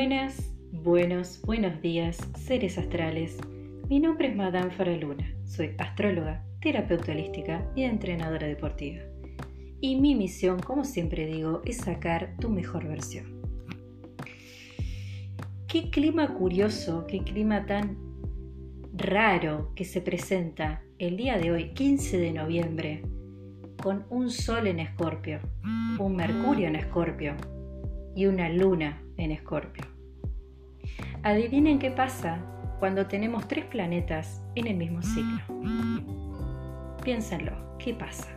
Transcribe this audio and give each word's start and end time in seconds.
Buenas, 0.00 0.50
buenos, 0.72 1.42
buenos 1.42 1.82
días, 1.82 2.16
seres 2.34 2.78
astrales. 2.78 3.36
Mi 3.90 4.00
nombre 4.00 4.28
es 4.28 4.34
Madame 4.34 4.70
Faraluna. 4.70 5.30
Soy 5.44 5.74
astróloga, 5.76 6.42
terapeuta 6.62 7.12
holística 7.12 7.70
y 7.76 7.82
entrenadora 7.82 8.46
deportiva. 8.46 9.02
Y 9.78 10.00
mi 10.00 10.14
misión, 10.14 10.58
como 10.60 10.86
siempre 10.86 11.26
digo, 11.26 11.60
es 11.66 11.76
sacar 11.76 12.34
tu 12.40 12.48
mejor 12.48 12.88
versión. 12.88 13.42
Qué 15.68 15.90
clima 15.90 16.28
curioso, 16.28 17.04
qué 17.06 17.18
clima 17.22 17.66
tan 17.66 17.98
raro 18.94 19.74
que 19.76 19.84
se 19.84 20.00
presenta 20.00 20.82
el 20.98 21.18
día 21.18 21.36
de 21.36 21.52
hoy, 21.52 21.74
15 21.74 22.16
de 22.16 22.32
noviembre, 22.32 23.02
con 23.82 24.06
un 24.08 24.30
sol 24.30 24.66
en 24.66 24.80
escorpio, 24.80 25.40
un 25.98 26.16
mercurio 26.16 26.68
en 26.68 26.76
escorpio 26.76 27.36
y 28.16 28.24
una 28.24 28.48
luna 28.48 29.02
en 29.20 29.32
Escorpio. 29.32 29.84
Adivinen 31.22 31.78
qué 31.78 31.90
pasa 31.90 32.38
cuando 32.78 33.06
tenemos 33.06 33.46
tres 33.46 33.66
planetas 33.66 34.42
en 34.54 34.66
el 34.66 34.76
mismo 34.76 35.02
ciclo. 35.02 35.42
Piénsenlo, 37.04 37.52
¿qué 37.78 37.92
pasa? 37.92 38.28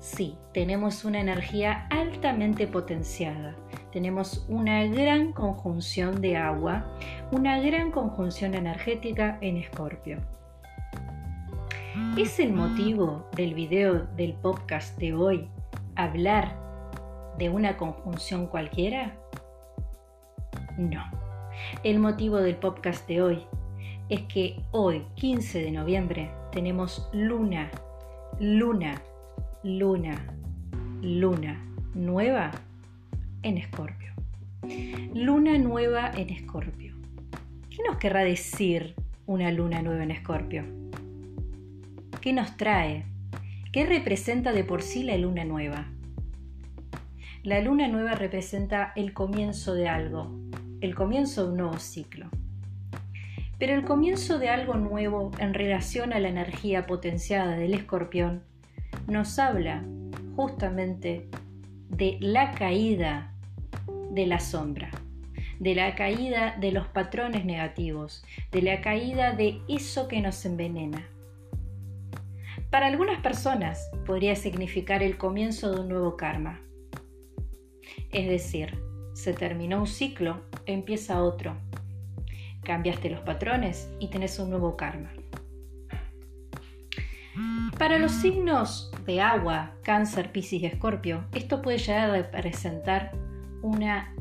Sí, 0.00 0.36
tenemos 0.52 1.04
una 1.04 1.20
energía 1.20 1.86
altamente 1.90 2.66
potenciada, 2.66 3.54
tenemos 3.92 4.44
una 4.48 4.84
gran 4.86 5.32
conjunción 5.32 6.20
de 6.20 6.36
agua, 6.36 6.84
una 7.30 7.60
gran 7.60 7.92
conjunción 7.92 8.54
energética 8.54 9.38
en 9.40 9.56
Escorpio. 9.56 10.18
¿Es 12.18 12.40
el 12.40 12.52
motivo 12.52 13.30
del 13.36 13.54
video 13.54 14.04
del 14.16 14.34
podcast 14.34 14.98
de 14.98 15.14
hoy 15.14 15.48
hablar 15.94 16.56
de 17.38 17.50
una 17.50 17.76
conjunción 17.76 18.48
cualquiera? 18.48 19.16
No. 20.76 21.23
El 21.82 21.98
motivo 21.98 22.38
del 22.38 22.56
podcast 22.56 23.06
de 23.08 23.22
hoy 23.22 23.42
es 24.08 24.22
que 24.22 24.60
hoy, 24.70 25.04
15 25.16 25.62
de 25.62 25.70
noviembre, 25.70 26.30
tenemos 26.52 27.08
luna, 27.12 27.70
luna, 28.38 29.02
luna, 29.62 30.26
luna 31.00 31.64
nueva 31.94 32.50
en 33.42 33.58
Escorpio. 33.58 34.12
Luna 35.14 35.58
nueva 35.58 36.10
en 36.16 36.30
Escorpio. 36.30 36.94
¿Qué 37.70 37.78
nos 37.86 37.98
querrá 37.98 38.24
decir 38.24 38.94
una 39.26 39.50
luna 39.50 39.82
nueva 39.82 40.02
en 40.02 40.10
Escorpio? 40.10 40.64
¿Qué 42.20 42.32
nos 42.32 42.56
trae? 42.56 43.04
¿Qué 43.72 43.84
representa 43.84 44.52
de 44.52 44.64
por 44.64 44.82
sí 44.82 45.02
la 45.02 45.18
luna 45.18 45.44
nueva? 45.44 45.88
La 47.42 47.60
luna 47.60 47.88
nueva 47.88 48.14
representa 48.14 48.92
el 48.96 49.12
comienzo 49.12 49.74
de 49.74 49.88
algo, 49.88 50.30
el 50.84 50.94
comienzo 50.94 51.44
de 51.44 51.50
un 51.52 51.56
nuevo 51.56 51.78
ciclo. 51.78 52.28
Pero 53.58 53.74
el 53.74 53.84
comienzo 53.84 54.38
de 54.38 54.50
algo 54.50 54.74
nuevo 54.74 55.30
en 55.38 55.54
relación 55.54 56.12
a 56.12 56.20
la 56.20 56.28
energía 56.28 56.86
potenciada 56.86 57.56
del 57.56 57.72
escorpión 57.74 58.42
nos 59.06 59.38
habla 59.38 59.82
justamente 60.36 61.28
de 61.88 62.18
la 62.20 62.50
caída 62.52 63.32
de 64.10 64.26
la 64.26 64.40
sombra, 64.40 64.90
de 65.58 65.74
la 65.74 65.94
caída 65.94 66.56
de 66.60 66.72
los 66.72 66.86
patrones 66.88 67.44
negativos, 67.44 68.24
de 68.52 68.62
la 68.62 68.80
caída 68.80 69.32
de 69.32 69.60
eso 69.68 70.06
que 70.06 70.20
nos 70.20 70.44
envenena. 70.44 71.08
Para 72.70 72.88
algunas 72.88 73.20
personas 73.20 73.90
podría 74.04 74.36
significar 74.36 75.02
el 75.02 75.16
comienzo 75.16 75.72
de 75.72 75.80
un 75.80 75.88
nuevo 75.88 76.16
karma. 76.16 76.60
Es 78.10 78.28
decir, 78.28 78.83
se 79.14 79.32
terminó 79.32 79.80
un 79.80 79.86
ciclo, 79.86 80.42
empieza 80.66 81.22
otro. 81.22 81.56
Cambiaste 82.62 83.08
los 83.08 83.20
patrones 83.20 83.88
y 83.98 84.08
tenés 84.08 84.38
un 84.38 84.50
nuevo 84.50 84.76
karma. 84.76 85.10
Para 87.78 87.98
los 87.98 88.12
signos 88.12 88.92
de 89.06 89.20
agua, 89.20 89.72
cáncer, 89.82 90.30
piscis 90.30 90.62
y 90.62 90.66
escorpio, 90.66 91.24
esto 91.32 91.62
puede 91.62 91.78
llegar 91.78 92.10
a 92.10 92.12
representar 92.12 93.12
una, 93.62 94.14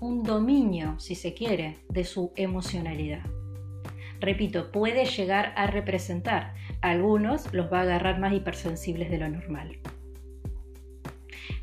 un 0.00 0.22
dominio, 0.22 0.98
si 0.98 1.14
se 1.14 1.34
quiere, 1.34 1.78
de 1.88 2.04
su 2.04 2.32
emocionalidad. 2.36 3.22
Repito, 4.20 4.72
puede 4.72 5.04
llegar 5.04 5.52
a 5.56 5.66
representar. 5.66 6.54
algunos 6.80 7.52
los 7.52 7.72
va 7.72 7.80
a 7.80 7.82
agarrar 7.82 8.18
más 8.18 8.32
hipersensibles 8.32 9.10
de 9.10 9.18
lo 9.18 9.28
normal. 9.28 9.78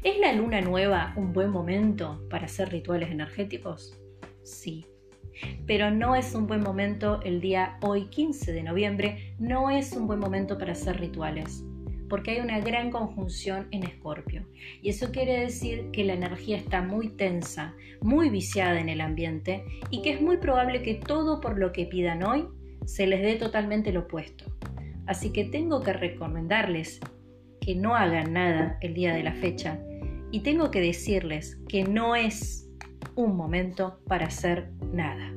¿Es 0.04 0.20
la 0.20 0.34
luna 0.34 0.60
nueva 0.60 1.14
un 1.16 1.32
buen 1.32 1.50
momento 1.50 2.28
para 2.30 2.44
hacer 2.44 2.70
rituales 2.70 3.10
energéticos? 3.10 3.98
Sí. 4.44 4.86
Pero 5.66 5.92
no 5.92 6.18
es 6.18 6.36
un 6.36 6.46
buen 6.46 6.60
momento 6.60 7.22
el 7.24 7.40
día 7.40 7.78
hoy 7.82 8.08
15 8.08 8.52
de 8.52 8.64
noviembre, 8.64 9.34
no 9.40 9.70
es 9.70 9.94
un 9.94 10.06
buen 10.06 10.20
momento 10.20 10.58
para 10.58 10.74
hacer 10.74 11.00
rituales, 11.00 11.64
porque 12.10 12.32
hay 12.32 12.42
una 12.42 12.60
gran 12.60 12.92
conjunción 12.92 13.70
en 13.72 13.86
Escorpio. 13.86 14.46
Y 14.82 14.90
eso 14.90 15.10
quiere 15.14 15.40
decir 15.40 15.90
que 15.94 16.04
la 16.04 16.16
energía 16.16 16.58
está 16.58 16.82
muy 16.82 17.08
tensa, 17.08 17.74
muy 18.02 18.30
viciada 18.30 18.82
en 18.82 18.90
el 18.90 19.00
ambiente 19.00 19.64
y 19.90 20.02
que 20.02 20.12
es 20.12 20.22
muy 20.22 20.36
probable 20.36 20.84
que 20.84 20.96
todo 20.96 21.40
por 21.40 21.58
lo 21.58 21.72
que 21.72 21.86
pidan 21.86 22.24
hoy 22.24 22.46
se 22.86 23.08
les 23.08 23.22
dé 23.22 23.36
totalmente 23.36 23.94
lo 23.94 24.02
opuesto. 24.02 24.54
Así 25.08 25.32
que 25.32 25.46
tengo 25.46 25.80
que 25.80 25.94
recomendarles 25.94 27.00
que 27.62 27.76
no 27.76 27.96
hagan 27.96 28.34
nada 28.34 28.78
el 28.82 28.94
día 28.94 29.14
de 29.14 29.24
la 29.24 29.34
fecha 29.36 29.80
y 30.34 30.40
tengo 30.40 30.72
que 30.72 30.82
decirles 30.82 31.60
que 31.70 31.84
no 31.84 32.16
es 32.16 32.68
un 33.14 33.38
momento 33.38 34.00
para 34.08 34.26
hacer 34.26 34.72
nada. 34.92 35.32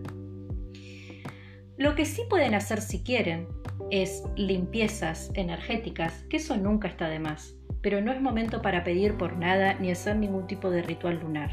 Lo 1.76 1.94
que 1.94 2.06
sí 2.06 2.22
pueden 2.30 2.54
hacer 2.54 2.80
si 2.80 3.02
quieren 3.02 3.46
es 3.90 4.24
limpiezas 4.36 5.30
energéticas, 5.34 6.24
que 6.30 6.38
eso 6.38 6.56
nunca 6.56 6.88
está 6.88 7.10
de 7.10 7.18
más, 7.18 7.58
pero 7.82 8.00
no 8.00 8.10
es 8.10 8.22
momento 8.22 8.62
para 8.62 8.84
pedir 8.84 9.18
por 9.18 9.36
nada 9.36 9.74
ni 9.74 9.90
hacer 9.90 10.16
ningún 10.16 10.46
tipo 10.46 10.70
de 10.70 10.80
ritual 10.80 11.20
lunar. 11.20 11.50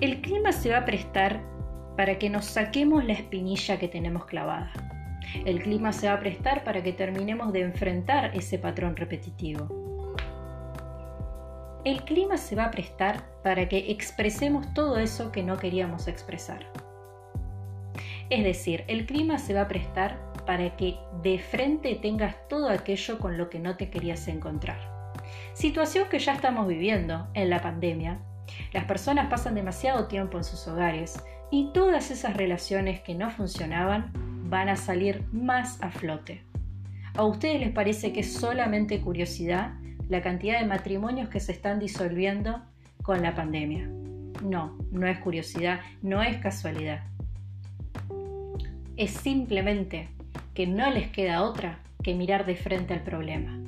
El 0.00 0.20
clima 0.20 0.52
se 0.52 0.70
va 0.70 0.78
a 0.78 0.84
prestar 0.84 1.42
para 1.96 2.16
que 2.16 2.30
nos 2.30 2.44
saquemos 2.44 3.04
la 3.04 3.14
espinilla 3.14 3.76
que 3.76 3.88
tenemos 3.88 4.26
clavada. 4.26 4.72
El 5.44 5.60
clima 5.64 5.92
se 5.92 6.06
va 6.06 6.12
a 6.12 6.20
prestar 6.20 6.62
para 6.62 6.80
que 6.84 6.92
terminemos 6.92 7.52
de 7.52 7.62
enfrentar 7.62 8.30
ese 8.36 8.56
patrón 8.56 8.94
repetitivo 8.94 9.85
el 11.86 12.02
clima 12.02 12.36
se 12.36 12.56
va 12.56 12.64
a 12.64 12.70
prestar 12.72 13.22
para 13.44 13.68
que 13.68 13.92
expresemos 13.92 14.74
todo 14.74 14.98
eso 14.98 15.30
que 15.30 15.44
no 15.44 15.56
queríamos 15.56 16.08
expresar. 16.08 16.66
Es 18.28 18.42
decir, 18.42 18.82
el 18.88 19.06
clima 19.06 19.38
se 19.38 19.54
va 19.54 19.60
a 19.60 19.68
prestar 19.68 20.18
para 20.46 20.76
que 20.76 20.96
de 21.22 21.38
frente 21.38 21.94
tengas 21.94 22.34
todo 22.48 22.70
aquello 22.70 23.20
con 23.20 23.38
lo 23.38 23.48
que 23.50 23.60
no 23.60 23.76
te 23.76 23.88
querías 23.88 24.26
encontrar. 24.26 25.14
Situación 25.54 26.08
que 26.08 26.18
ya 26.18 26.32
estamos 26.32 26.66
viviendo 26.66 27.28
en 27.34 27.50
la 27.50 27.62
pandemia. 27.62 28.18
Las 28.72 28.86
personas 28.86 29.28
pasan 29.30 29.54
demasiado 29.54 30.08
tiempo 30.08 30.38
en 30.38 30.44
sus 30.44 30.66
hogares 30.66 31.22
y 31.52 31.70
todas 31.72 32.10
esas 32.10 32.36
relaciones 32.36 33.00
que 33.00 33.14
no 33.14 33.30
funcionaban 33.30 34.10
van 34.50 34.68
a 34.68 34.76
salir 34.76 35.22
más 35.30 35.80
a 35.80 35.92
flote. 35.92 36.42
¿A 37.14 37.22
ustedes 37.22 37.60
les 37.60 37.70
parece 37.70 38.12
que 38.12 38.20
es 38.20 38.32
solamente 38.32 39.00
curiosidad 39.00 39.74
la 40.08 40.22
cantidad 40.22 40.60
de 40.60 40.66
matrimonios 40.66 41.28
que 41.28 41.40
se 41.40 41.52
están 41.52 41.78
disolviendo 41.78 42.62
con 43.02 43.22
la 43.22 43.34
pandemia. 43.34 43.88
No, 44.42 44.78
no 44.90 45.06
es 45.06 45.18
curiosidad, 45.18 45.80
no 46.02 46.22
es 46.22 46.36
casualidad. 46.38 47.04
Es 48.96 49.10
simplemente 49.10 50.08
que 50.54 50.66
no 50.66 50.90
les 50.90 51.08
queda 51.10 51.42
otra 51.42 51.80
que 52.02 52.14
mirar 52.14 52.46
de 52.46 52.56
frente 52.56 52.94
al 52.94 53.02
problema. 53.02 53.58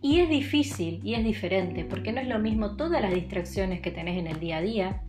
Y 0.00 0.18
es 0.18 0.28
difícil 0.28 1.00
y 1.04 1.14
es 1.14 1.24
diferente 1.24 1.84
porque 1.84 2.12
no 2.12 2.20
es 2.20 2.26
lo 2.26 2.40
mismo 2.40 2.76
todas 2.76 3.00
las 3.00 3.14
distracciones 3.14 3.80
que 3.80 3.92
tenés 3.92 4.18
en 4.18 4.26
el 4.26 4.40
día 4.40 4.56
a 4.56 4.60
día 4.60 5.02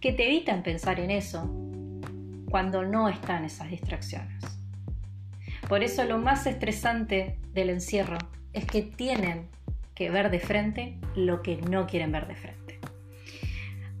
que 0.00 0.12
te 0.12 0.26
evitan 0.26 0.62
pensar 0.62 1.00
en 1.00 1.10
eso 1.10 1.50
cuando 2.48 2.84
no 2.84 3.08
están 3.08 3.44
esas 3.44 3.70
distracciones. 3.70 4.44
Por 5.68 5.82
eso 5.82 6.04
lo 6.04 6.18
más 6.18 6.46
estresante 6.46 7.38
del 7.52 7.70
encierro 7.70 8.18
es 8.54 8.64
que 8.64 8.82
tienen 8.82 9.48
que 9.94 10.10
ver 10.10 10.30
de 10.30 10.40
frente 10.40 10.98
lo 11.14 11.42
que 11.42 11.56
no 11.56 11.86
quieren 11.86 12.12
ver 12.12 12.26
de 12.26 12.36
frente. 12.36 12.78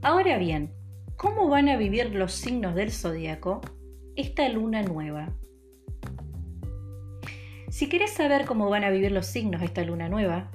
Ahora 0.00 0.38
bien, 0.38 0.72
¿cómo 1.16 1.48
van 1.48 1.68
a 1.68 1.76
vivir 1.76 2.14
los 2.14 2.32
signos 2.32 2.74
del 2.74 2.90
zodíaco 2.90 3.60
esta 4.16 4.48
luna 4.48 4.82
nueva? 4.82 5.32
Si 7.68 7.88
querés 7.88 8.12
saber 8.12 8.44
cómo 8.46 8.70
van 8.70 8.84
a 8.84 8.90
vivir 8.90 9.10
los 9.10 9.26
signos 9.26 9.62
esta 9.62 9.82
luna 9.82 10.08
nueva, 10.08 10.50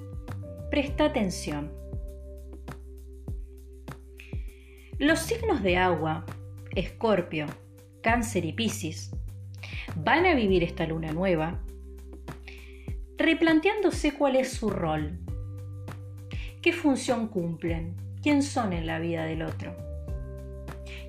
presta 0.72 1.06
atención. 1.06 1.74
Los 4.98 5.20
signos 5.20 5.62
de 5.62 5.78
agua, 5.78 6.26
Escorpio, 6.76 7.48
Cáncer 8.02 8.46
y 8.46 8.54
Piscis, 8.54 9.12
van 9.98 10.26
a 10.26 10.36
vivir 10.36 10.64
esta 10.64 10.86
luna 10.86 11.12
nueva 11.12 11.62
replanteándose 13.20 14.14
cuál 14.14 14.38
es 14.38 14.54
su 14.54 14.70
rol, 14.70 15.20
qué 16.62 16.72
función 16.72 17.28
cumplen, 17.28 17.94
quién 18.24 18.42
son 18.42 18.72
en 18.72 18.88
la 18.88 18.98
vida 19.00 19.26
del 19.26 19.42
otro. 19.44 19.76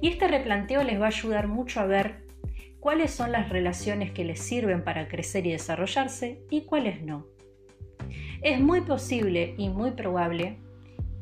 Y 0.00 0.08
este 0.08 0.26
replanteo 0.26 0.82
les 0.82 1.00
va 1.00 1.04
a 1.04 1.08
ayudar 1.08 1.46
mucho 1.46 1.78
a 1.78 1.86
ver 1.86 2.26
cuáles 2.80 3.12
son 3.12 3.30
las 3.30 3.48
relaciones 3.48 4.10
que 4.10 4.24
les 4.24 4.40
sirven 4.40 4.82
para 4.82 5.06
crecer 5.06 5.46
y 5.46 5.52
desarrollarse 5.52 6.42
y 6.50 6.62
cuáles 6.62 7.00
no. 7.00 7.26
Es 8.42 8.60
muy 8.60 8.80
posible 8.80 9.54
y 9.56 9.68
muy 9.68 9.92
probable 9.92 10.58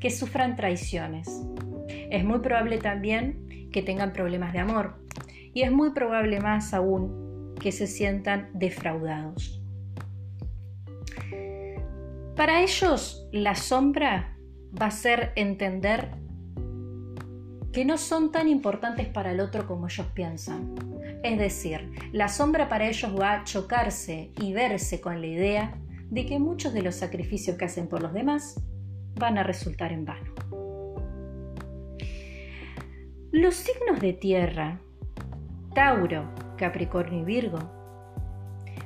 que 0.01 0.11
sufran 0.11 0.57
traiciones. 0.57 1.29
Es 1.89 2.25
muy 2.25 2.39
probable 2.39 2.79
también 2.79 3.69
que 3.73 3.83
tengan 3.83 4.15
problemas 4.15 4.55
de 4.55 4.61
amor. 4.61 4.95
Y 5.53 5.63
es 5.63 5.71
muy 5.71 5.91
probable 5.91 6.41
más 6.41 6.73
aún 6.73 7.55
que 7.61 7.73
se 7.73 7.87
sientan 7.87 8.49
defraudados. 8.55 9.58
Para 12.39 12.63
ellos, 12.63 13.27
la 13.33 13.57
sombra 13.57 14.39
va 14.81 14.87
a 14.87 14.91
ser 14.93 15.33
entender 15.35 16.13
que 17.73 17.85
no 17.85 17.99
son 17.99 18.31
tan 18.31 18.47
importantes 18.47 19.09
para 19.09 19.33
el 19.33 19.41
otro 19.41 19.67
como 19.67 19.89
ellos 19.89 20.07
piensan. 20.15 20.73
Es 21.25 21.37
decir, 21.37 21.91
la 22.13 22.29
sombra 22.29 22.69
para 22.69 22.87
ellos 22.87 23.13
va 23.19 23.33
a 23.33 23.43
chocarse 23.43 24.31
y 24.41 24.53
verse 24.53 25.01
con 25.01 25.21
la 25.21 25.27
idea 25.27 25.75
de 26.11 26.27
que 26.27 26.39
muchos 26.39 26.73
de 26.73 26.83
los 26.83 26.95
sacrificios 26.95 27.57
que 27.57 27.65
hacen 27.65 27.89
por 27.89 28.03
los 28.03 28.13
demás 28.13 28.63
van 29.17 29.37
a 29.37 29.43
resultar 29.43 29.93
en 29.93 30.05
vano. 30.05 30.33
Los 33.33 33.57
signos 33.57 33.99
de 33.99 34.13
tierra, 34.13 34.81
Tauro, 35.75 36.33
Capricornio 36.57 37.23
y 37.23 37.25
Virgo, 37.25 37.59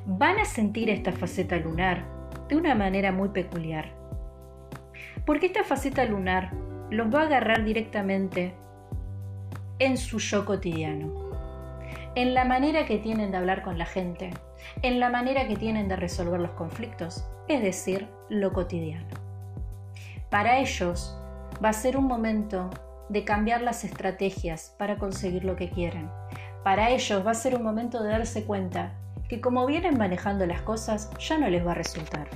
van 0.07 0.39
a 0.39 0.45
sentir 0.45 0.89
esta 0.89 1.11
faceta 1.11 1.57
lunar 1.57 2.12
de 2.49 2.55
una 2.55 2.75
manera 2.75 3.11
muy 3.11 3.29
peculiar. 3.29 3.93
Porque 5.25 5.47
esta 5.47 5.63
faceta 5.63 6.05
lunar 6.05 6.51
los 6.89 7.13
va 7.13 7.21
a 7.21 7.25
agarrar 7.25 7.63
directamente 7.63 8.53
en 9.79 9.97
su 9.97 10.19
yo 10.19 10.45
cotidiano, 10.45 11.31
en 12.15 12.33
la 12.33 12.45
manera 12.45 12.85
que 12.85 12.97
tienen 12.99 13.31
de 13.31 13.37
hablar 13.37 13.63
con 13.63 13.77
la 13.77 13.85
gente, 13.85 14.31
en 14.81 14.99
la 14.99 15.09
manera 15.09 15.47
que 15.47 15.55
tienen 15.55 15.87
de 15.87 15.95
resolver 15.95 16.39
los 16.39 16.51
conflictos, 16.51 17.25
es 17.47 17.61
decir, 17.61 18.07
lo 18.29 18.53
cotidiano. 18.53 19.07
Para 20.29 20.59
ellos 20.59 21.19
va 21.63 21.69
a 21.69 21.73
ser 21.73 21.97
un 21.97 22.05
momento 22.05 22.69
de 23.09 23.23
cambiar 23.23 23.61
las 23.61 23.83
estrategias 23.83 24.75
para 24.77 24.97
conseguir 24.97 25.43
lo 25.43 25.55
que 25.55 25.69
quieren. 25.69 26.09
Para 26.63 26.89
ellos 26.89 27.25
va 27.25 27.31
a 27.31 27.35
ser 27.35 27.55
un 27.55 27.63
momento 27.63 28.01
de 28.01 28.09
darse 28.09 28.45
cuenta 28.45 28.93
que 29.35 29.41
como 29.41 29.65
vienen 29.65 29.97
manejando 29.97 30.45
las 30.45 30.61
cosas 30.61 31.09
ya 31.19 31.37
no 31.37 31.49
les 31.49 31.65
va 31.65 31.71
a 31.71 31.75
resultar. 31.75 32.27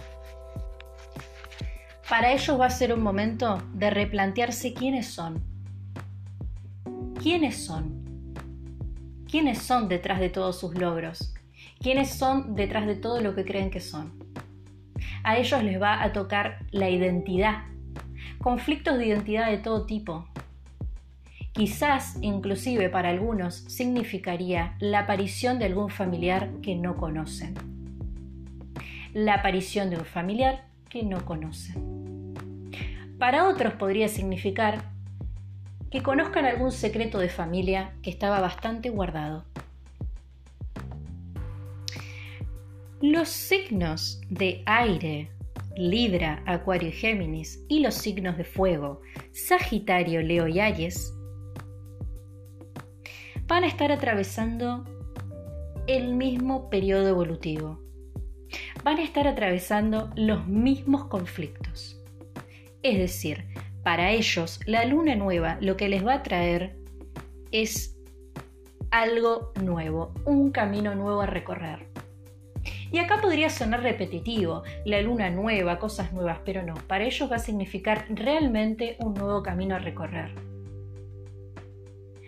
Para 2.10 2.32
ellos 2.32 2.60
va 2.60 2.66
a 2.68 2.70
ser 2.70 2.94
un 2.94 3.02
momento 3.02 3.62
de 3.74 3.90
replantearse 3.90 4.74
quiénes 4.74 5.08
son. 5.08 5.44
¿Quiénes 7.22 7.66
son? 7.66 8.04
¿Quiénes 9.30 9.60
son 9.60 9.88
detrás 9.88 10.20
de 10.20 10.30
todos 10.30 10.60
sus 10.60 10.74
logros? 10.76 11.34
quiénes 11.80 12.10
son 12.10 12.56
detrás 12.56 12.86
de 12.86 12.96
todo 12.96 13.22
lo 13.22 13.36
que 13.36 13.46
creen 13.46 13.70
que 13.70 13.80
son. 13.80 14.14
A 15.24 15.38
ellos 15.38 15.64
les 15.64 15.82
va 15.82 16.04
a 16.04 16.14
tocar 16.14 16.60
la 16.72 16.90
identidad, 16.90 17.64
conflictos 18.40 18.98
de 18.98 19.08
identidad 19.08 19.50
de 19.50 19.58
todo 19.58 19.86
tipo. 19.86 20.28
Quizás, 21.58 22.20
inclusive 22.22 22.88
para 22.92 23.10
algunos, 23.10 23.56
significaría 23.68 24.76
la 24.80 25.00
aparición 25.00 25.58
de 25.58 25.66
algún 25.66 25.90
familiar 25.90 26.52
que 26.62 26.76
no 26.76 26.96
conocen. 26.98 27.56
La 29.16 29.34
aparición 29.34 29.90
de 29.90 29.98
un 29.98 30.06
familiar 30.06 30.68
que 30.88 31.02
no 31.02 31.26
conocen. 31.26 32.36
Para 33.18 33.48
otros 33.48 33.74
podría 33.74 34.08
significar 34.08 34.84
que 35.90 36.04
conozcan 36.04 36.46
algún 36.46 36.72
secreto 36.72 37.18
de 37.18 37.30
familia 37.30 37.96
que 38.04 38.12
estaba 38.12 38.40
bastante 38.40 38.92
guardado. 38.92 39.44
Los 43.02 43.30
signos 43.30 44.22
de 44.30 44.62
aire, 44.68 45.32
Libra, 45.76 46.44
Acuario 46.46 46.90
y 46.90 46.92
Géminis, 46.92 47.66
y 47.68 47.80
los 47.80 47.96
signos 47.96 48.38
de 48.38 48.44
fuego, 48.44 49.02
Sagitario, 49.32 50.22
Leo 50.22 50.48
y 50.48 50.60
Aries, 50.60 51.17
van 53.48 53.64
a 53.64 53.68
estar 53.68 53.92
atravesando 53.92 54.84
el 55.88 56.14
mismo 56.14 56.70
periodo 56.70 57.08
evolutivo. 57.08 57.80
Van 58.84 58.98
a 58.98 59.04
estar 59.04 59.28
atravesando 59.28 60.10
los 60.16 60.48
mismos 60.48 61.06
conflictos. 61.06 62.02
Es 62.84 62.98
decir, 62.98 63.46
para 63.84 64.12
ellos 64.12 64.60
la 64.66 64.84
luna 64.86 65.16
nueva 65.16 65.58
lo 65.62 65.78
que 65.78 65.88
les 65.88 66.06
va 66.06 66.16
a 66.16 66.24
traer 66.24 66.76
es 67.52 67.98
algo 68.92 69.54
nuevo, 69.62 70.14
un 70.26 70.52
camino 70.52 70.94
nuevo 70.94 71.22
a 71.22 71.26
recorrer. 71.26 71.88
Y 72.92 73.00
acá 73.00 73.20
podría 73.22 73.50
sonar 73.50 73.82
repetitivo, 73.82 74.64
la 74.86 75.02
luna 75.02 75.30
nueva, 75.30 75.80
cosas 75.80 76.12
nuevas, 76.14 76.40
pero 76.46 76.64
no, 76.64 76.74
para 76.88 77.06
ellos 77.06 77.30
va 77.32 77.38
a 77.38 77.40
significar 77.40 78.06
realmente 78.10 78.98
un 79.00 79.14
nuevo 79.14 79.42
camino 79.44 79.76
a 79.76 79.80
recorrer. 79.80 80.47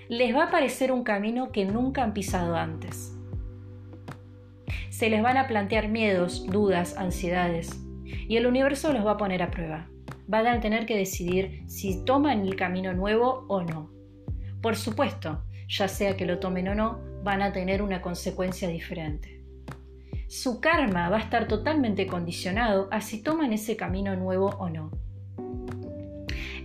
Les 0.09 0.35
va 0.35 0.45
a 0.45 0.51
parecer 0.51 0.91
un 0.91 1.03
camino 1.03 1.51
que 1.51 1.63
nunca 1.63 2.03
han 2.03 2.13
pisado 2.13 2.55
antes. 2.55 3.15
Se 4.89 5.09
les 5.09 5.23
van 5.23 5.37
a 5.37 5.47
plantear 5.47 5.87
miedos, 5.87 6.45
dudas, 6.45 6.97
ansiedades, 6.97 7.79
y 8.03 8.35
el 8.35 8.47
universo 8.47 8.91
los 8.91 9.05
va 9.05 9.11
a 9.11 9.17
poner 9.17 9.41
a 9.41 9.51
prueba. 9.51 9.87
Van 10.27 10.47
a 10.47 10.59
tener 10.59 10.85
que 10.85 10.97
decidir 10.97 11.63
si 11.67 12.03
toman 12.03 12.41
el 12.41 12.55
camino 12.55 12.91
nuevo 12.93 13.45
o 13.47 13.61
no. 13.61 13.91
Por 14.61 14.75
supuesto, 14.75 15.45
ya 15.69 15.87
sea 15.87 16.17
que 16.17 16.25
lo 16.25 16.39
tomen 16.39 16.67
o 16.67 16.75
no, 16.75 16.99
van 17.23 17.41
a 17.41 17.53
tener 17.53 17.81
una 17.81 18.01
consecuencia 18.01 18.67
diferente 18.67 19.39
su 20.29 20.61
karma 20.61 21.09
va 21.09 21.17
a 21.17 21.21
estar 21.21 21.47
totalmente 21.47 22.05
condicionado 22.05 22.87
a 22.91 23.01
si 23.01 23.23
toman 23.23 23.51
ese 23.51 23.75
camino 23.75 24.15
nuevo 24.15 24.49
o 24.59 24.69
no. 24.69 24.91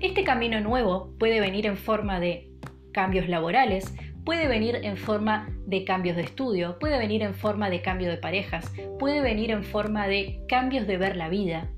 Este 0.02 0.23
camino 0.23 0.61
nuevo 0.61 1.14
puede 1.19 1.41
venir 1.41 1.64
en 1.64 1.79
forma 1.79 2.20
de 2.20 2.50
cambios 2.94 3.29
laborales, 3.29 3.94
puede 4.25 4.49
venir 4.49 4.76
en 4.82 4.96
forma 4.96 5.50
de 5.67 5.85
cambios 5.85 6.17
de 6.17 6.23
estudio, 6.23 6.79
puede 6.79 6.96
venir 6.96 7.23
en 7.23 7.35
forma 7.35 7.69
de 7.69 7.82
cambio 7.82 8.08
de 8.08 8.17
parejas, 8.17 8.73
puede 8.99 9.20
venir 9.20 9.50
en 9.50 9.62
forma 9.62 10.06
de 10.06 10.43
cambios 10.49 10.87
de 10.87 10.96
ver 10.96 11.17
la 11.17 11.29
vida, 11.29 11.69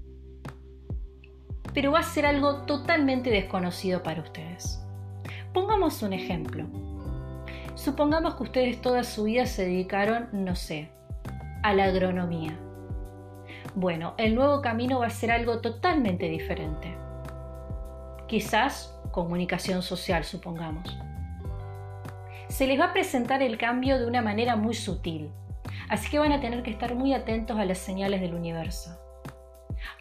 pero 1.75 1.91
va 1.93 1.99
a 1.99 2.05
ser 2.05 2.25
algo 2.25 2.63
totalmente 2.63 3.31
desconocido 3.31 4.03
para 4.03 4.23
ustedes. 4.23 4.81
Pongamos 5.53 6.03
un 6.03 6.13
ejemplo. 6.13 6.67
Supongamos 7.75 8.37
que 8.37 8.45
ustedes 8.45 8.81
toda 8.81 9.05
su 9.05 9.25
vida 9.25 9.45
se 9.47 9.67
dedicaron, 9.67 10.29
no 10.33 10.55
sé, 10.55 10.91
a 11.63 11.75
la 11.75 11.85
agronomía. 11.85 12.57
Bueno, 13.75 14.15
el 14.17 14.35
nuevo 14.35 14.63
camino 14.63 15.01
va 15.01 15.07
a 15.07 15.11
ser 15.11 15.31
algo 15.31 15.61
totalmente 15.61 16.29
diferente. 16.29 16.97
Quizás 18.27 18.99
comunicación 19.11 19.83
social, 19.83 20.25
supongamos. 20.25 20.97
Se 22.49 22.67
les 22.67 22.79
va 22.79 22.87
a 22.87 22.93
presentar 22.93 23.43
el 23.43 23.59
cambio 23.59 23.99
de 23.99 24.07
una 24.07 24.23
manera 24.23 24.57
muy 24.57 24.75
sutil, 24.75 25.31
así 25.89 26.11
que 26.11 26.19
van 26.19 26.33
a 26.33 26.41
tener 26.41 26.63
que 26.63 26.71
estar 26.71 26.95
muy 26.95 27.13
atentos 27.13 27.59
a 27.59 27.65
las 27.65 27.79
señales 27.79 28.21
del 28.21 28.35
universo. 28.35 28.99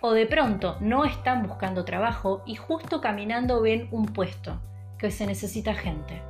O 0.01 0.11
de 0.11 0.25
pronto 0.25 0.77
no 0.79 1.05
están 1.05 1.47
buscando 1.47 1.85
trabajo 1.85 2.43
y 2.45 2.55
justo 2.55 3.01
caminando 3.01 3.61
ven 3.61 3.87
un 3.91 4.05
puesto, 4.05 4.61
que 4.97 5.11
se 5.11 5.25
necesita 5.25 5.73
gente. 5.73 6.21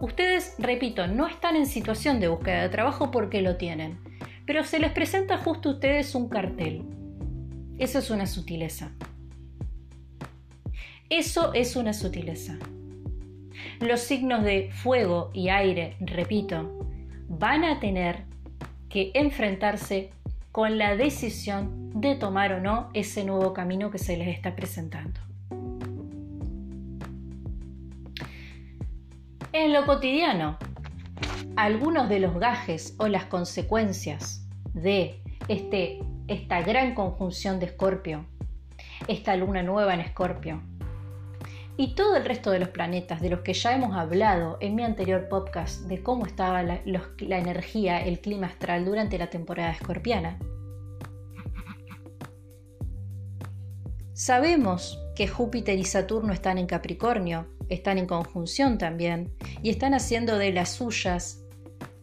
Ustedes, 0.00 0.56
repito, 0.58 1.06
no 1.06 1.26
están 1.26 1.56
en 1.56 1.66
situación 1.66 2.18
de 2.18 2.28
búsqueda 2.28 2.62
de 2.62 2.68
trabajo 2.68 3.10
porque 3.10 3.42
lo 3.42 3.56
tienen, 3.56 4.00
pero 4.46 4.64
se 4.64 4.78
les 4.78 4.92
presenta 4.92 5.38
justo 5.38 5.68
a 5.68 5.72
ustedes 5.72 6.14
un 6.14 6.28
cartel. 6.28 6.84
Eso 7.78 7.98
es 7.98 8.10
una 8.10 8.26
sutileza. 8.26 8.92
Eso 11.08 11.52
es 11.54 11.76
una 11.76 11.92
sutileza. 11.92 12.58
Los 13.82 13.98
signos 14.02 14.44
de 14.44 14.70
fuego 14.70 15.32
y 15.34 15.48
aire, 15.48 15.96
repito, 15.98 16.86
van 17.28 17.64
a 17.64 17.80
tener 17.80 18.26
que 18.88 19.10
enfrentarse 19.14 20.12
con 20.52 20.78
la 20.78 20.94
decisión 20.94 21.90
de 22.00 22.14
tomar 22.14 22.52
o 22.52 22.60
no 22.60 22.90
ese 22.94 23.24
nuevo 23.24 23.52
camino 23.52 23.90
que 23.90 23.98
se 23.98 24.16
les 24.16 24.28
está 24.28 24.54
presentando. 24.54 25.20
En 29.52 29.72
lo 29.72 29.84
cotidiano, 29.84 30.58
algunos 31.56 32.08
de 32.08 32.20
los 32.20 32.38
gajes 32.38 32.94
o 33.00 33.08
las 33.08 33.24
consecuencias 33.24 34.46
de 34.74 35.20
este, 35.48 35.98
esta 36.28 36.62
gran 36.62 36.94
conjunción 36.94 37.58
de 37.58 37.66
Escorpio, 37.66 38.26
esta 39.08 39.34
luna 39.34 39.64
nueva 39.64 39.92
en 39.94 40.00
Escorpio, 40.00 40.62
y 41.76 41.94
todo 41.94 42.16
el 42.16 42.24
resto 42.24 42.50
de 42.50 42.58
los 42.58 42.68
planetas 42.68 43.20
de 43.20 43.30
los 43.30 43.40
que 43.40 43.54
ya 43.54 43.74
hemos 43.74 43.96
hablado 43.96 44.58
en 44.60 44.74
mi 44.74 44.82
anterior 44.82 45.28
podcast 45.28 45.82
de 45.82 46.02
cómo 46.02 46.26
estaba 46.26 46.62
la, 46.62 46.80
energía, 47.18 48.04
el 48.04 48.20
clima 48.20 48.48
astral 48.48 48.84
durante 48.84 49.18
la 49.18 49.30
temporada 49.30 49.72
escorpiana. 49.72 50.38
Sabemos 54.12 54.98
que 55.16 55.26
Júpiter 55.26 55.78
y 55.78 55.84
Saturno 55.84 56.32
están 56.32 56.58
en 56.58 56.66
Capricornio, 56.66 57.48
están 57.68 57.98
en 57.98 58.06
conjunción 58.06 58.78
también, 58.78 59.34
y 59.62 59.70
están 59.70 59.94
haciendo 59.94 60.38
de 60.38 60.52
las 60.52 60.70
suyas, 60.70 61.42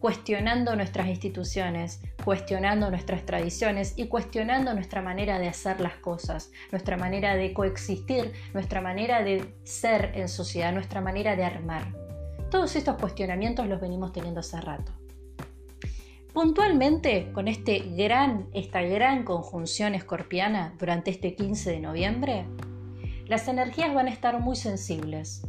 cuestionando 0.00 0.74
nuestras 0.76 1.06
instituciones, 1.06 2.02
cuestionando 2.24 2.90
nuestras 2.90 3.24
tradiciones 3.24 3.94
y 3.96 4.08
cuestionando 4.08 4.74
nuestra 4.74 5.02
manera 5.02 5.38
de 5.38 5.48
hacer 5.48 5.80
las 5.80 5.94
cosas, 5.94 6.50
nuestra 6.70 6.96
manera 6.96 7.36
de 7.36 7.52
coexistir, 7.52 8.32
nuestra 8.54 8.80
manera 8.80 9.22
de 9.22 9.54
ser 9.64 10.12
en 10.14 10.28
sociedad, 10.28 10.72
nuestra 10.72 11.00
manera 11.00 11.36
de 11.36 11.44
armar. 11.44 11.94
Todos 12.50 12.76
estos 12.76 12.96
cuestionamientos 12.96 13.66
los 13.66 13.80
venimos 13.80 14.12
teniendo 14.12 14.40
hace 14.40 14.60
rato. 14.60 14.92
Puntualmente, 16.32 17.32
con 17.32 17.48
este 17.48 17.80
gran, 17.96 18.46
esta 18.52 18.82
gran 18.82 19.24
conjunción 19.24 19.94
escorpiana 19.94 20.74
durante 20.78 21.10
este 21.10 21.34
15 21.34 21.70
de 21.70 21.80
noviembre, 21.80 22.46
las 23.26 23.48
energías 23.48 23.92
van 23.94 24.06
a 24.06 24.10
estar 24.10 24.40
muy 24.40 24.56
sensibles. 24.56 25.42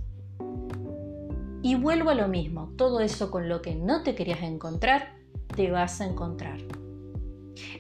Y 1.62 1.76
vuelvo 1.76 2.10
a 2.10 2.16
lo 2.16 2.28
mismo, 2.28 2.72
todo 2.78 3.02
eso 3.02 3.30
con 3.30 3.48
lo 3.48 3.62
que 3.62 3.76
no 3.76 4.02
te 4.02 4.16
querías 4.16 4.42
encontrar, 4.42 5.21
te 5.56 5.72
vas 5.72 6.02
a 6.02 6.06
encontrar. 6.06 6.60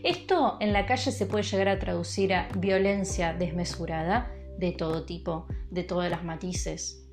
Esto 0.03 0.57
en 0.59 0.73
la 0.73 0.85
calle 0.85 1.11
se 1.11 1.25
puede 1.25 1.43
llegar 1.43 1.69
a 1.69 1.79
traducir 1.79 2.33
a 2.33 2.47
violencia 2.57 3.33
desmesurada 3.33 4.31
de 4.57 4.71
todo 4.71 5.05
tipo, 5.05 5.47
de 5.69 5.83
todas 5.83 6.09
las 6.09 6.23
matices. 6.23 7.07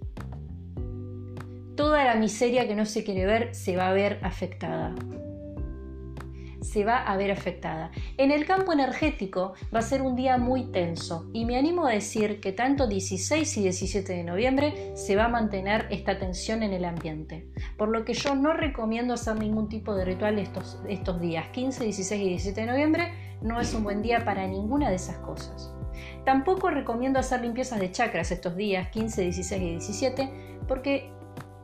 Toda 1.77 2.05
la 2.05 2.17
miseria 2.17 2.67
que 2.67 2.75
no 2.75 2.87
se 2.87 3.05
quiere 3.05 3.25
ver 3.25 3.55
se 3.55 3.77
va 3.77 3.89
a 3.89 3.93
ver 3.93 4.19
afectada 4.23 4.95
se 6.61 6.85
va 6.85 6.99
a 6.99 7.17
ver 7.17 7.31
afectada. 7.31 7.91
En 8.17 8.31
el 8.31 8.47
campo 8.47 8.73
energético 8.73 9.55
va 9.75 9.81
a 9.81 9.83
ser 9.83 10.03
un 10.03 10.17
día 10.17 10.39
muy 10.39 10.65
tenso 10.73 11.29
y 11.33 11.45
me 11.45 11.59
animo 11.59 11.87
a 11.87 11.93
decir 11.93 12.41
que 12.41 12.53
tanto 12.53 12.87
16 12.87 13.57
y 13.57 13.63
17 13.63 14.13
de 14.13 14.25
noviembre 14.25 14.93
se 14.95 15.17
va 15.17 15.27
a 15.27 15.29
mantener 15.29 15.87
esta 15.91 16.19
tensión 16.19 16.63
en 16.63 16.73
el 16.73 16.85
ambiente, 16.85 17.49
por 17.77 17.89
lo 17.89 18.05
que 18.05 18.15
yo 18.15 18.35
no 18.35 18.53
recomiendo 18.53 19.15
hacer 19.15 19.37
ningún 19.39 19.69
tipo 19.69 19.95
de 19.95 20.05
ritual 20.05 20.39
estos, 20.39 20.81
estos 20.89 21.21
días. 21.21 21.49
15, 21.49 21.85
16 21.85 22.23
y 22.23 22.29
17 22.29 22.61
de 22.61 22.67
noviembre 22.67 23.13
no 23.43 23.61
es 23.61 23.73
un 23.75 23.85
buen 23.85 24.03
día 24.03 24.25
para 24.25 24.47
ninguna 24.47 24.91
de 24.91 24.97
esas 24.97 25.17
cosas. 25.19 25.73
Tampoco 26.25 26.71
recomiendo 26.71 27.19
hacer 27.19 27.41
limpiezas 27.41 27.81
de 27.81 27.91
chakras 27.91 28.31
estos 28.31 28.57
días, 28.57 28.89
15, 28.91 29.23
16 29.23 29.63
y 29.63 29.71
17, 29.71 30.31
porque 30.67 31.11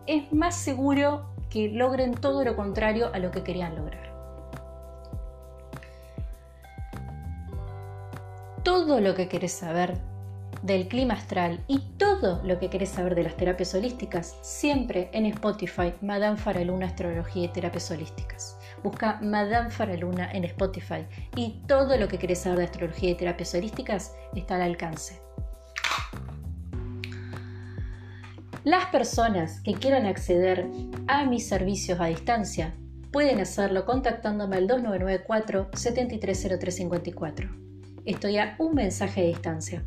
es 0.07 0.33
más 0.33 0.57
seguro 0.57 1.35
que 1.51 1.69
logren 1.69 2.15
todo 2.15 2.45
lo 2.45 2.57
contrario 2.57 3.11
a 3.13 3.19
lo 3.19 3.31
que 3.31 3.43
querían 3.43 3.77
lograr. 3.77 4.14
Todo 8.87 9.01
lo 9.01 9.15
que 9.15 9.29
querés 9.29 9.53
saber 9.53 9.95
del 10.63 10.89
clima 10.89 11.15
astral 11.15 11.65
y 11.69 11.79
todo 11.97 12.43
lo 12.45 12.59
que 12.59 12.69
querés 12.69 12.91
saber 12.91 13.15
de 13.15 13.23
las 13.23 13.35
terapias 13.35 13.75
holísticas, 13.75 14.37
siempre 14.43 15.09
en 15.15 15.25
Spotify, 15.25 15.95
Madame 16.03 16.37
Faraluna 16.37 16.85
Astrología 16.85 17.45
y 17.45 17.49
Terapias 17.49 17.91
Holísticas. 17.91 18.59
Busca 18.83 19.19
Madame 19.23 19.71
Faraluna 19.71 20.31
en 20.33 20.45
Spotify 20.45 21.07
y 21.35 21.63
todo 21.67 21.97
lo 21.97 22.09
que 22.09 22.19
querés 22.19 22.41
saber 22.41 22.59
de 22.59 22.65
astrología 22.65 23.09
y 23.09 23.15
terapias 23.15 23.55
holísticas 23.55 24.15
está 24.35 24.57
al 24.57 24.63
alcance. 24.63 25.19
Las 28.65 28.85
personas 28.87 29.63
que 29.63 29.73
quieran 29.73 30.05
acceder 30.05 30.67
a 31.07 31.25
mis 31.25 31.49
servicios 31.49 31.99
a 32.01 32.07
distancia 32.07 32.75
pueden 33.11 33.41
hacerlo 33.41 33.87
contactándome 33.87 34.57
al 34.57 34.67
2994 34.67 35.71
730354 35.73 37.64
estoy 38.05 38.39
a 38.39 38.57
un 38.59 38.75
mensaje 38.75 39.23
de 39.23 39.29
distancia. 39.29 39.85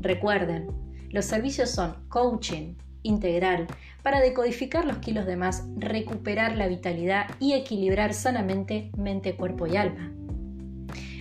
Recuerden, 0.00 0.68
los 1.10 1.24
servicios 1.24 1.70
son 1.70 1.96
coaching 2.08 2.74
integral 3.02 3.66
para 4.02 4.20
decodificar 4.20 4.84
los 4.84 4.98
kilos 4.98 5.26
de 5.26 5.36
más, 5.36 5.64
recuperar 5.76 6.56
la 6.56 6.68
vitalidad 6.68 7.26
y 7.38 7.52
equilibrar 7.54 8.14
sanamente 8.14 8.90
mente, 8.96 9.36
cuerpo 9.36 9.66
y 9.66 9.76
alma. 9.76 10.12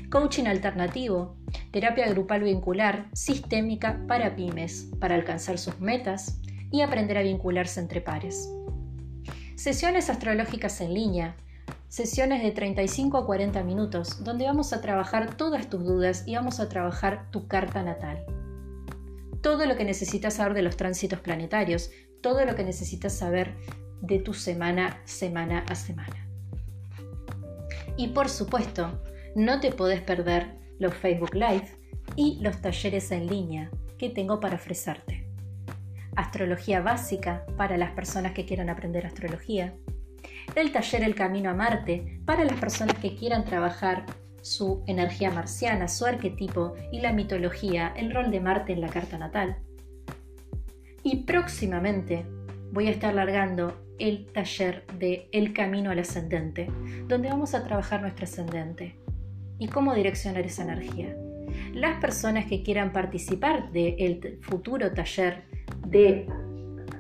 Coaching 0.09 0.45
alternativo, 0.45 1.35
terapia 1.71 2.07
grupal 2.09 2.43
vincular, 2.43 3.07
sistémica 3.13 4.01
para 4.07 4.35
pymes, 4.35 4.89
para 4.99 5.15
alcanzar 5.15 5.57
sus 5.57 5.79
metas 5.79 6.39
y 6.71 6.81
aprender 6.81 7.17
a 7.17 7.23
vincularse 7.23 7.79
entre 7.79 8.01
pares. 8.01 8.49
Sesiones 9.55 10.09
astrológicas 10.09 10.79
en 10.81 10.93
línea, 10.93 11.35
sesiones 11.89 12.43
de 12.43 12.51
35 12.51 13.17
a 13.17 13.25
40 13.25 13.63
minutos, 13.63 14.23
donde 14.23 14.45
vamos 14.45 14.73
a 14.73 14.81
trabajar 14.81 15.35
todas 15.35 15.69
tus 15.69 15.83
dudas 15.83 16.23
y 16.27 16.35
vamos 16.35 16.59
a 16.59 16.69
trabajar 16.69 17.29
tu 17.31 17.47
carta 17.47 17.83
natal. 17.83 18.23
Todo 19.41 19.65
lo 19.65 19.75
que 19.75 19.85
necesitas 19.85 20.35
saber 20.35 20.53
de 20.53 20.61
los 20.61 20.77
tránsitos 20.77 21.19
planetarios, 21.19 21.89
todo 22.21 22.45
lo 22.45 22.55
que 22.55 22.63
necesitas 22.63 23.17
saber 23.17 23.55
de 24.01 24.19
tu 24.19 24.33
semana, 24.33 25.01
semana 25.05 25.65
a 25.67 25.75
semana. 25.75 26.27
Y 27.97 28.09
por 28.09 28.29
supuesto, 28.29 29.01
no 29.35 29.59
te 29.59 29.71
podés 29.71 30.01
perder 30.01 30.57
los 30.77 30.93
Facebook 30.93 31.33
Live 31.33 31.75
y 32.15 32.39
los 32.41 32.61
talleres 32.61 33.11
en 33.11 33.27
línea 33.27 33.71
que 33.97 34.09
tengo 34.09 34.39
para 34.39 34.55
ofrecerte. 34.55 35.27
Astrología 36.15 36.81
básica 36.81 37.45
para 37.57 37.77
las 37.77 37.91
personas 37.91 38.33
que 38.33 38.45
quieran 38.45 38.69
aprender 38.69 39.05
astrología, 39.05 39.75
el 40.55 40.71
taller 40.71 41.03
El 41.03 41.15
Camino 41.15 41.49
a 41.49 41.53
Marte 41.53 42.21
para 42.25 42.43
las 42.43 42.59
personas 42.59 42.97
que 42.97 43.15
quieran 43.15 43.45
trabajar 43.45 44.05
su 44.41 44.83
energía 44.87 45.31
marciana, 45.31 45.87
su 45.87 46.05
arquetipo 46.05 46.73
y 46.91 47.01
la 47.01 47.13
mitología, 47.13 47.93
el 47.95 48.13
rol 48.13 48.31
de 48.31 48.39
Marte 48.39 48.73
en 48.73 48.81
la 48.81 48.89
carta 48.89 49.17
natal. 49.17 49.57
Y 51.03 51.23
próximamente 51.23 52.25
voy 52.71 52.87
a 52.87 52.91
estar 52.91 53.13
largando 53.13 53.73
el 53.99 54.27
taller 54.27 54.85
de 54.97 55.27
El 55.31 55.53
Camino 55.53 55.91
al 55.91 55.99
Ascendente, 55.99 56.69
donde 57.07 57.29
vamos 57.29 57.53
a 57.53 57.63
trabajar 57.63 58.01
nuestro 58.01 58.23
ascendente 58.23 58.95
y 59.57 59.67
cómo 59.67 59.93
direccionar 59.93 60.45
esa 60.45 60.63
energía. 60.63 61.15
Las 61.73 61.99
personas 61.99 62.45
que 62.45 62.63
quieran 62.63 62.93
participar 62.93 63.71
del 63.71 64.39
futuro 64.41 64.91
taller 64.93 65.43
de 65.85 66.27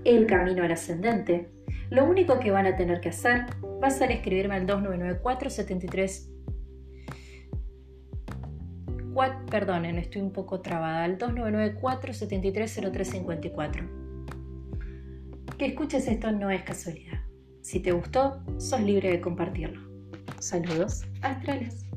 El 0.03 0.27
Camino 0.27 0.63
al 0.63 0.71
Ascendente 0.71 1.49
lo 1.89 2.05
único 2.05 2.39
que 2.39 2.51
van 2.51 2.65
a 2.65 2.75
tener 2.75 3.01
que 3.01 3.09
hacer 3.09 3.45
va 3.83 3.87
a 3.87 3.91
ser 3.91 4.11
escribirme 4.11 4.55
al 4.55 4.65
299473 4.65 6.29
perdonen, 9.49 9.97
estoy 9.97 10.21
un 10.21 10.31
poco 10.31 10.61
trabada, 10.61 11.03
al 11.03 11.17
2994730354. 11.17 13.89
Que 15.57 15.65
escuches 15.65 16.07
esto 16.07 16.31
no 16.31 16.49
es 16.49 16.63
casualidad. 16.63 17.19
Si 17.61 17.81
te 17.81 17.91
gustó, 17.91 18.41
sos 18.57 18.79
libre 18.81 19.11
de 19.11 19.19
compartirlo. 19.19 19.81
Saludos 20.39 21.03
astrales. 21.21 21.88